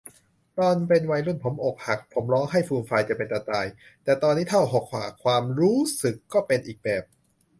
[0.59, 3.65] ตอนเป็นวัยรุ่นผมอกหัก ผมร้องไห้ฟูมฟายจะเป็นจะตาย
[4.03, 7.03] แต่ตอนนี้ถ้าอกหัก ความรู้สึกก็เป็นอีกแบบ